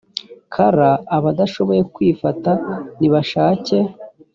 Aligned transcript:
kr 0.53 0.77
abadashoboye 1.15 1.81
kwifata 1.93 2.51
nibashake 2.99 3.77